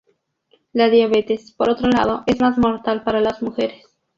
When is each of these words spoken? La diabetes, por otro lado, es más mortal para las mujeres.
La 0.73 0.89
diabetes, 0.89 1.51
por 1.51 1.69
otro 1.69 1.87
lado, 1.87 2.23
es 2.25 2.39
más 2.41 2.57
mortal 2.57 3.03
para 3.03 3.21
las 3.21 3.43
mujeres. 3.43 3.85